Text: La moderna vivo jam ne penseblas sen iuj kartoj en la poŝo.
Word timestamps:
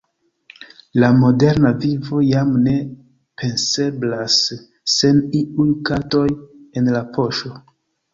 La 1.01 1.07
moderna 1.23 1.71
vivo 1.83 2.21
jam 2.27 2.55
ne 2.67 2.73
penseblas 3.41 4.37
sen 4.95 5.21
iuj 5.41 5.67
kartoj 5.91 6.25
en 6.83 6.91
la 6.97 7.03
poŝo. 7.19 7.53